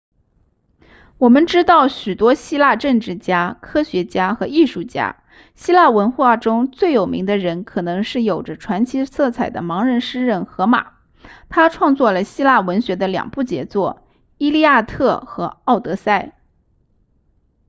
[1.19, 5.17] 我们知道许多希腊政治家科学家和艺术家
[5.53, 10.93] 希腊文化中最有名的人可能是有着传奇色彩的盲人诗人荷马
[11.49, 14.07] 他创作了希腊文学的两部杰作
[14.39, 16.33] 伊利亚特和奥德赛